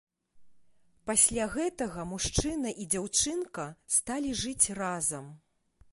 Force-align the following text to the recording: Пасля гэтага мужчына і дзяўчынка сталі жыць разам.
Пасля 1.09 1.45
гэтага 1.55 2.07
мужчына 2.13 2.73
і 2.85 2.89
дзяўчынка 2.95 3.69
сталі 3.97 4.31
жыць 4.41 4.67
разам. 4.81 5.33